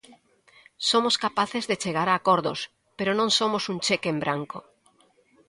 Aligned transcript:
Somos 0.89 1.15
capaces 1.25 1.63
de 1.69 1.79
chegar 1.83 2.07
a 2.09 2.17
acordos, 2.19 2.59
pero 2.97 3.11
non 3.19 3.29
somos 3.39 3.63
un 3.71 3.77
cheque 3.85 4.09
en 4.13 4.17
branco. 4.23 4.59